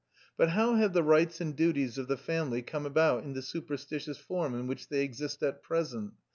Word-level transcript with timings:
But 0.35 0.49
how 0.49 0.73
have 0.77 0.93
the 0.93 1.03
rights 1.03 1.39
and 1.41 1.55
duties 1.55 1.99
of 1.99 2.07
the 2.07 2.17
family 2.17 2.63
come 2.63 2.87
about 2.87 3.23
in 3.23 3.33
the 3.33 3.43
superstitious 3.43 4.17
form 4.17 4.55
in 4.55 4.65
which 4.65 4.89
they 4.89 5.03
exist 5.03 5.43
at 5.43 5.61
present? 5.61 6.13